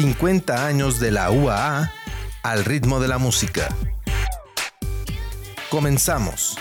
[0.00, 1.92] 50 años de la UAA
[2.42, 3.68] al ritmo de la música.
[5.68, 6.56] Comenzamos.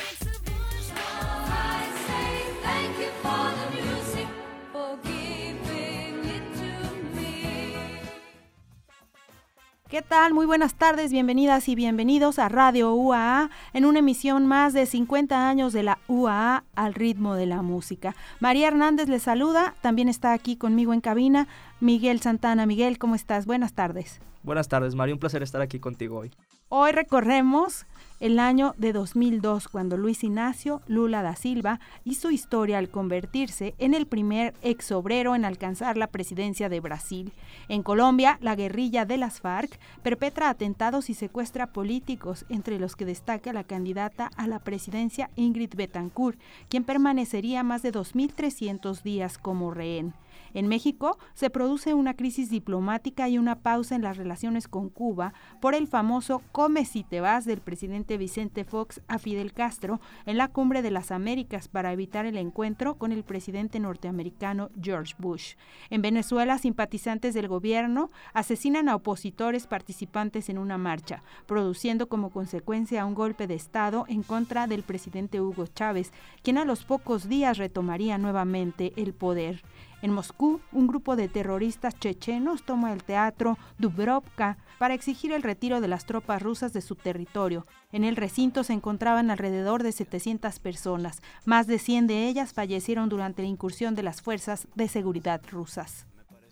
[9.90, 10.36] ¿Qué tal?
[10.36, 15.50] Muy buenas tardes, bienvenidas y bienvenidos a Radio UAA en una emisión más de 50
[15.50, 18.16] años de la UAA al ritmo de la música.
[18.40, 21.48] María Hernández les saluda, también está aquí conmigo en cabina
[21.82, 22.66] Miguel Santana.
[22.66, 23.46] Miguel, ¿cómo estás?
[23.46, 24.20] Buenas tardes.
[24.44, 26.32] Buenas tardes, María, un placer estar aquí contigo hoy.
[26.72, 27.88] Hoy recorremos
[28.20, 33.94] el año de 2002, cuando Luis Ignacio Lula da Silva hizo historia al convertirse en
[33.94, 37.34] el primer exobrero en alcanzar la presidencia de Brasil.
[37.70, 43.06] En Colombia, la guerrilla de las FARC perpetra atentados y secuestra políticos, entre los que
[43.06, 49.72] destaca la candidata a la presidencia Ingrid Betancourt, quien permanecería más de 2.300 días como
[49.72, 50.14] rehén.
[50.54, 55.34] En México se produce una crisis diplomática y una pausa en las relaciones con Cuba
[55.62, 60.38] por el famoso Come si te vas del presidente Vicente Fox a Fidel Castro en
[60.38, 65.56] la Cumbre de las Américas para evitar el encuentro con el presidente norteamericano George Bush.
[65.90, 73.06] En Venezuela, simpatizantes del gobierno asesinan a opositores participantes en una marcha, produciendo como consecuencia
[73.06, 76.12] un golpe de Estado en contra del presidente Hugo Chávez,
[76.44, 79.62] quien a los pocos días retomaría nuevamente el poder.
[80.02, 85.82] En Moscú, un grupo de terroristas chechenos toma el teatro Dubrovka para exigir el retiro
[85.82, 87.66] de las tropas rusas de su territorio.
[87.92, 91.22] En el recinto se encontraban alrededor de 700 personas.
[91.44, 96.06] Más de 100 de ellas fallecieron durante la incursión de las fuerzas de seguridad rusas.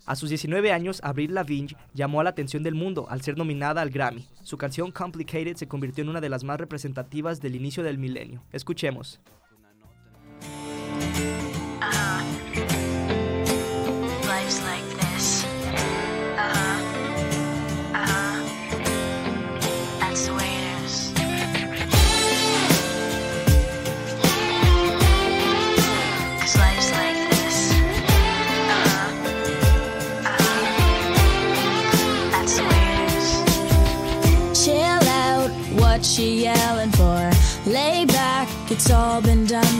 [0.04, 3.82] A sus 19 años, Avril Lavigne llamó a la atención del mundo al ser nominada
[3.82, 4.26] al Grammy.
[4.42, 8.42] Su canción Complicated se convirtió en una de las más representativas del inicio del milenio.
[8.52, 9.20] Escuchemos.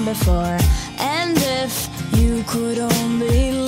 [0.09, 0.59] Before.
[0.99, 1.89] And if
[2.19, 3.68] you could only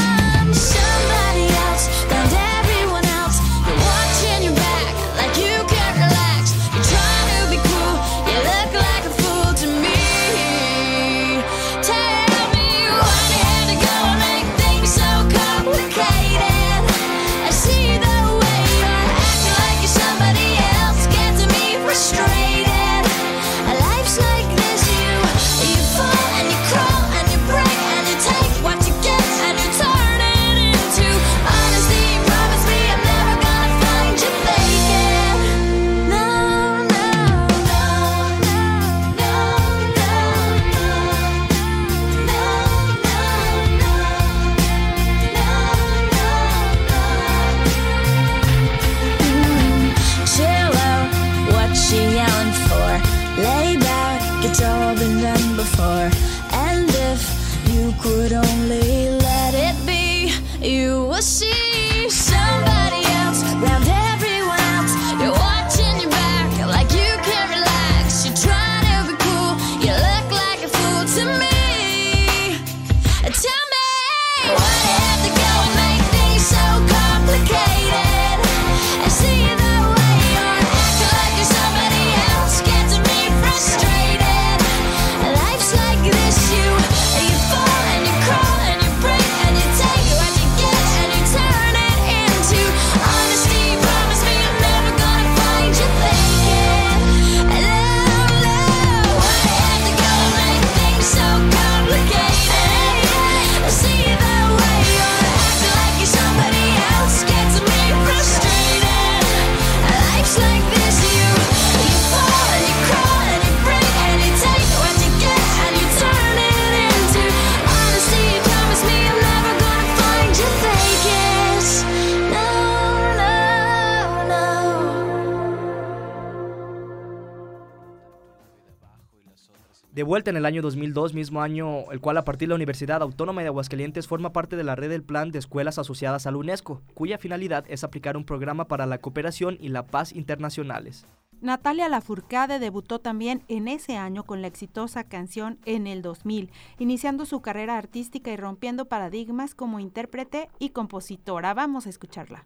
[130.11, 133.43] vuelta en el año 2002, mismo año el cual a partir de la Universidad Autónoma
[133.43, 136.81] de Aguascalientes forma parte de la red del Plan de Escuelas Asociadas a la UNESCO,
[136.93, 141.05] cuya finalidad es aplicar un programa para la cooperación y la paz internacionales.
[141.39, 147.25] Natalia Lafourcade debutó también en ese año con la exitosa canción En el 2000, iniciando
[147.25, 151.53] su carrera artística y rompiendo paradigmas como intérprete y compositora.
[151.53, 152.45] Vamos a escucharla.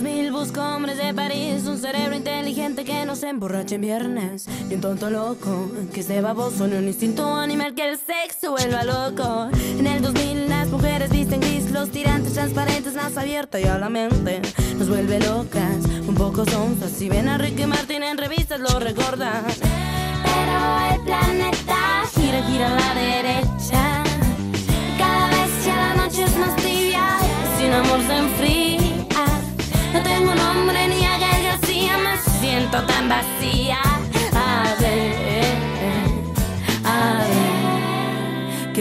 [0.00, 4.76] 2000 busco hombres de París, un cerebro inteligente que no se emborrache en viernes, ni
[4.76, 9.48] un tonto loco que esté baboso, ni un instinto animal que el sexo vuelva loco.
[9.76, 13.88] En el 2000 las mujeres visten gris, los tirantes transparentes, más abierta y a la
[13.88, 14.40] mente
[14.78, 16.92] nos vuelve locas, un poco sonzas.
[16.92, 19.42] Si ven a Ricky Martin en revistas lo recordan.
[20.22, 24.04] Pero el planeta gira, gira a la derecha.
[24.96, 27.18] Cada vez que la noche es más tibia,
[27.58, 28.77] sin amor se enfría.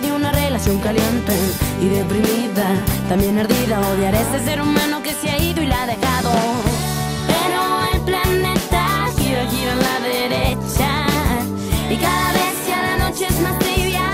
[0.00, 1.32] de una relación caliente
[1.80, 2.68] y deprimida,
[3.08, 3.80] también ardida.
[3.80, 6.30] Odiar a ese ser humano que se ha ido y la ha dejado.
[7.26, 7.60] Pero
[7.92, 11.06] el planeta gira, gira a la derecha
[11.90, 14.04] y cada vez que la noche es más tibia,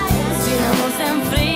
[0.45, 1.55] sin amor se enfría.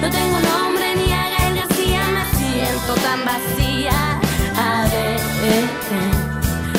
[0.00, 4.20] No tengo nombre ni a Gael García, me siento tan vacía.
[4.56, 5.20] A ver,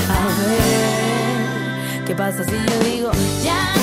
[0.10, 3.12] a ver, ¿qué pasa si yo digo
[3.44, 3.83] ya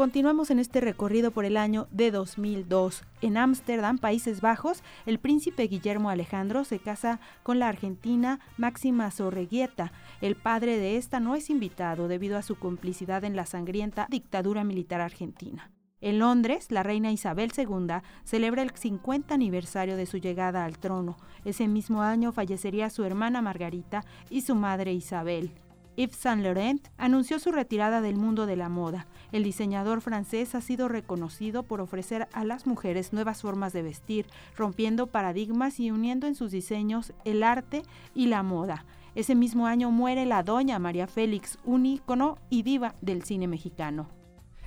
[0.00, 3.04] Continuamos en este recorrido por el año de 2002.
[3.20, 9.92] En Ámsterdam, Países Bajos, el príncipe Guillermo Alejandro se casa con la argentina Máxima Zorreguieta.
[10.22, 14.64] El padre de esta no es invitado debido a su complicidad en la sangrienta dictadura
[14.64, 15.70] militar argentina.
[16.00, 21.18] En Londres, la reina Isabel II celebra el 50 aniversario de su llegada al trono.
[21.44, 25.52] Ese mismo año fallecería su hermana Margarita y su madre Isabel.
[25.96, 29.06] Yves Saint Laurent anunció su retirada del mundo de la moda.
[29.32, 34.26] El diseñador francés ha sido reconocido por ofrecer a las mujeres nuevas formas de vestir,
[34.56, 37.82] rompiendo paradigmas y uniendo en sus diseños el arte
[38.14, 38.84] y la moda.
[39.14, 44.08] Ese mismo año muere la doña María Félix, un ícono y diva del cine mexicano.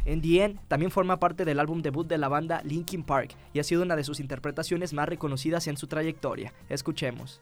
[0.06, 3.60] En The End también forma parte del álbum debut de la banda Linkin Park y
[3.60, 6.54] ha sido una de sus interpretaciones más reconocidas en su trayectoria.
[6.68, 7.42] Escuchemos.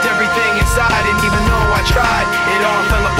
[0.00, 2.26] Everything inside, and even though I tried,
[2.56, 3.19] it all fell apart.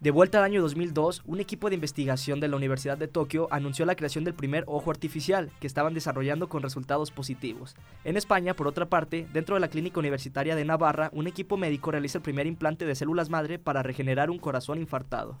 [0.00, 3.84] De vuelta al año 2002, un equipo de investigación de la Universidad de Tokio anunció
[3.84, 7.76] la creación del primer ojo artificial que estaban desarrollando con resultados positivos.
[8.04, 11.90] En España, por otra parte, dentro de la Clínica Universitaria de Navarra, un equipo médico
[11.90, 15.38] realiza el primer implante de células madre para regenerar un corazón infartado.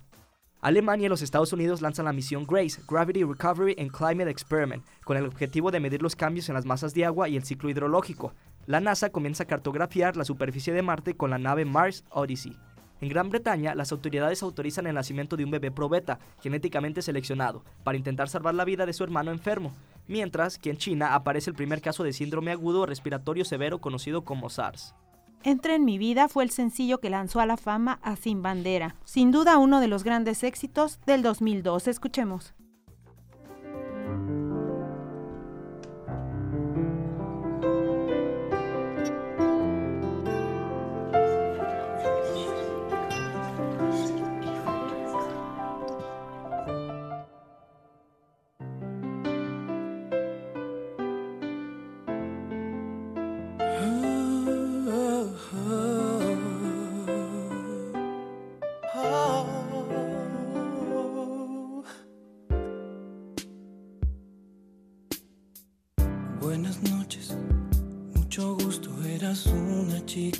[0.60, 5.16] Alemania y los Estados Unidos lanzan la misión GRACE, Gravity Recovery and Climate Experiment, con
[5.16, 8.34] el objetivo de medir los cambios en las masas de agua y el ciclo hidrológico.
[8.66, 12.58] La NASA comienza a cartografiar la superficie de Marte con la nave Mars Odyssey.
[13.00, 17.96] En Gran Bretaña, las autoridades autorizan el nacimiento de un bebé probeta, genéticamente seleccionado, para
[17.96, 19.72] intentar salvar la vida de su hermano enfermo,
[20.06, 24.50] mientras que en China aparece el primer caso de síndrome agudo respiratorio severo conocido como
[24.50, 24.94] SARS.
[25.42, 28.96] Entra en mi vida fue el sencillo que lanzó a la fama a Sin Bandera,
[29.04, 31.88] sin duda uno de los grandes éxitos del 2002.
[31.88, 32.52] Escuchemos.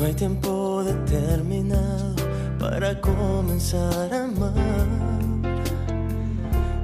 [0.00, 2.14] no hay tiempo determinado
[2.58, 4.86] para comenzar a amar.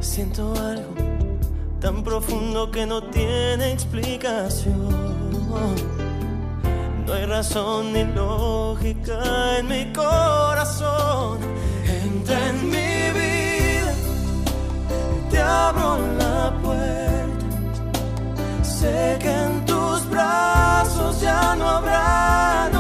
[0.01, 0.95] Siento algo
[1.81, 4.91] tan profundo que no tiene explicación.
[7.07, 11.39] No hay razón ni lógica en mi corazón.
[11.87, 13.95] Entra en mi vida,
[15.31, 17.47] te abro la puerta.
[18.63, 22.76] Sé que en tus brazos ya no habrá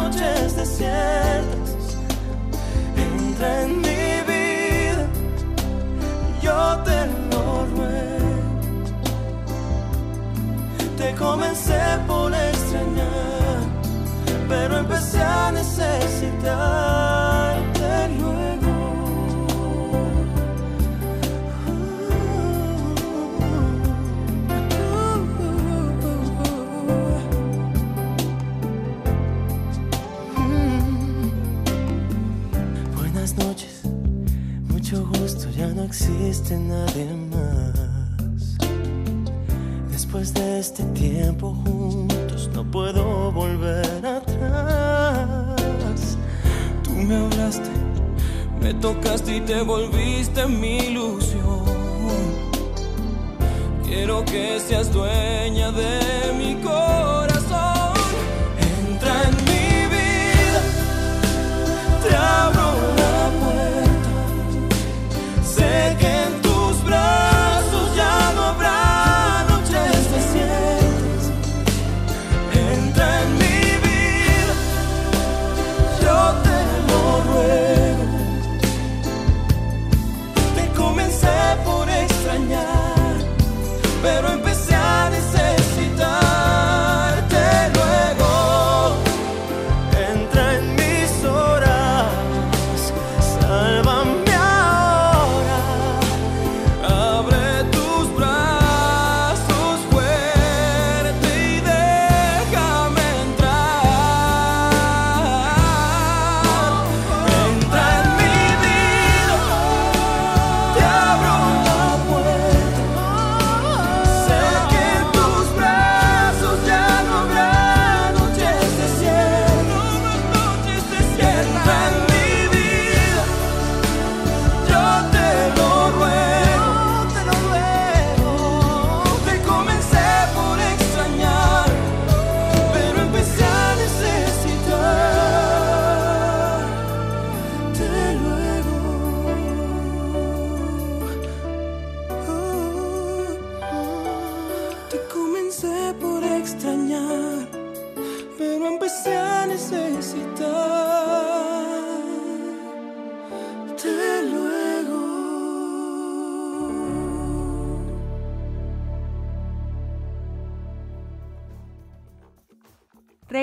[2.96, 5.06] Entra en mi vida,
[6.42, 8.42] yo te lo ruego.
[10.98, 13.60] Te comencé por extrañar,
[14.48, 15.75] pero empecé a necesitarte
[49.36, 51.64] y te volviste mi ilusión.
[53.84, 55.95] Quiero que seas dueña de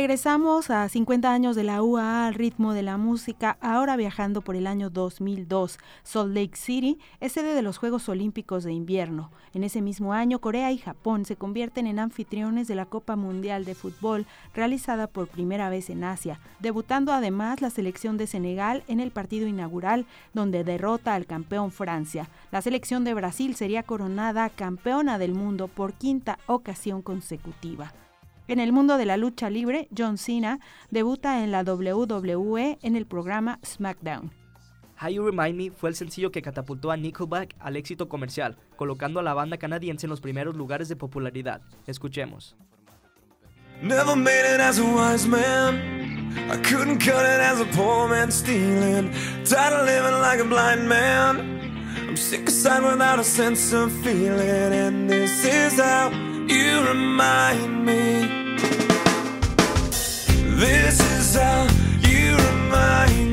[0.03, 4.57] Regresamos a 50 años de la UAA al ritmo de la música, ahora viajando por
[4.57, 5.77] el año 2002.
[6.03, 9.31] Salt Lake City es sede de los Juegos Olímpicos de Invierno.
[9.53, 13.63] En ese mismo año, Corea y Japón se convierten en anfitriones de la Copa Mundial
[13.63, 18.99] de Fútbol, realizada por primera vez en Asia, debutando además la selección de Senegal en
[18.99, 22.27] el partido inaugural, donde derrota al campeón Francia.
[22.51, 27.93] La selección de Brasil sería coronada campeona del mundo por quinta ocasión consecutiva.
[28.47, 30.59] En el mundo de la lucha libre, John Cena
[30.91, 34.31] debuta en la WWE en el programa SmackDown.
[35.01, 39.19] How You Remind Me fue el sencillo que catapultó a Nickelback al éxito comercial, colocando
[39.19, 41.61] a la banda canadiense en los primeros lugares de popularidad.
[41.87, 42.55] Escuchemos.
[43.81, 46.03] Never made it as a wise man.
[46.49, 49.11] I couldn't cut it as a poor man stealing.
[49.43, 51.61] Tired of living like a blind man.
[52.07, 54.73] I'm sick aside without a sense of feeling.
[54.73, 56.11] And this is how
[56.47, 58.27] you remind me.
[60.55, 61.67] This is how
[62.01, 63.32] you remind me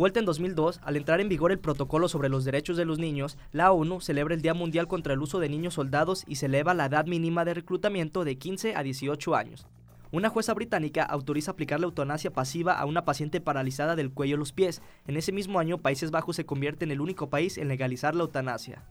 [0.00, 3.36] vuelta en 2002, al entrar en vigor el protocolo sobre los derechos de los niños,
[3.52, 6.72] la ONU celebra el Día Mundial contra el Uso de Niños Soldados y se eleva
[6.72, 9.66] la edad mínima de reclutamiento de 15 a 18 años.
[10.10, 14.38] Una jueza británica autoriza aplicar la eutanasia pasiva a una paciente paralizada del cuello a
[14.38, 14.80] los pies.
[15.06, 18.22] En ese mismo año, Países Bajos se convierte en el único país en legalizar la
[18.22, 18.82] eutanasia.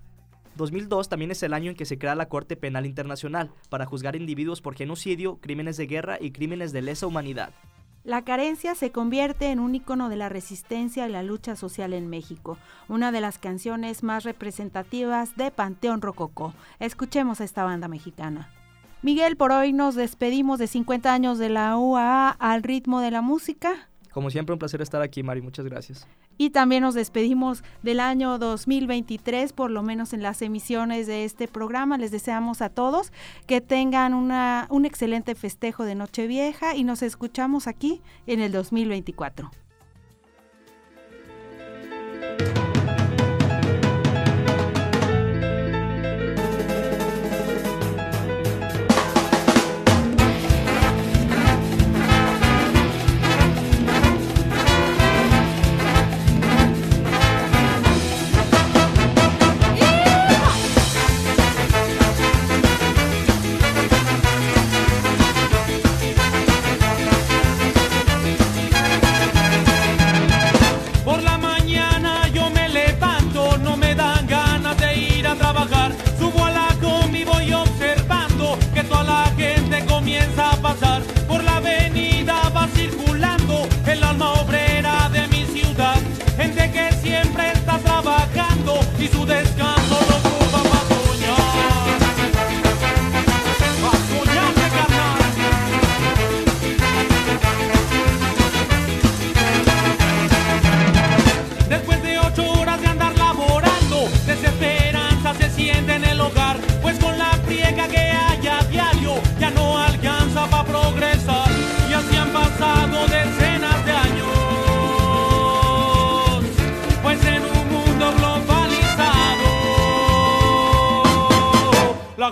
[0.57, 4.15] 2002 también es el año en que se crea la Corte Penal Internacional para juzgar
[4.15, 7.51] individuos por genocidio, crímenes de guerra y crímenes de lesa humanidad.
[8.03, 12.09] La carencia se convierte en un icono de la resistencia y la lucha social en
[12.09, 12.57] México,
[12.87, 16.53] una de las canciones más representativas de Panteón Rococó.
[16.79, 18.49] Escuchemos a esta banda mexicana.
[19.01, 23.21] Miguel, por hoy nos despedimos de 50 años de la UAA al ritmo de la
[23.21, 23.89] música.
[24.11, 25.41] Como siempre, un placer estar aquí, Mari.
[25.41, 26.07] Muchas gracias.
[26.41, 31.49] Y también nos despedimos del año 2023, por lo menos en las emisiones de este
[31.49, 31.97] programa.
[31.97, 33.11] Les deseamos a todos
[33.45, 39.51] que tengan una, un excelente festejo de Nochevieja y nos escuchamos aquí en el 2024.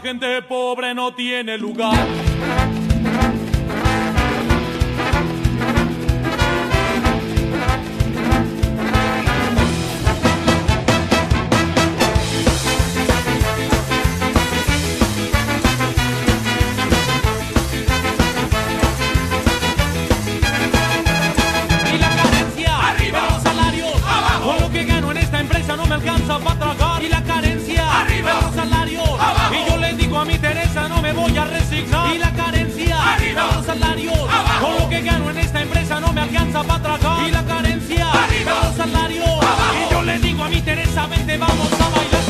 [0.01, 1.95] Gente pobre no tiene lugar.
[35.95, 37.27] no me alcanza para tragar.
[37.27, 39.25] Y la carencia, arriba los salarios.
[39.25, 42.26] Y yo le digo a mi Teresa, vente, vamos a bailar.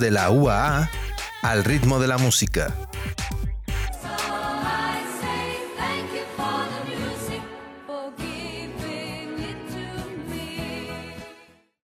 [0.00, 0.90] de la UAA
[1.42, 2.74] al ritmo de la música.